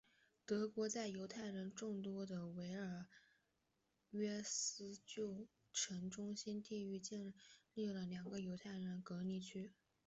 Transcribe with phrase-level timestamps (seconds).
[0.47, 3.05] 德国人在犹太人众多的维尔
[4.09, 7.35] 纽斯旧城中心地区建
[7.75, 9.73] 立了两个犹太人隔离区。